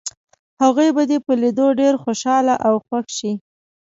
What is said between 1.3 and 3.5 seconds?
لیدو ډېر خوشحاله او خوښ شي.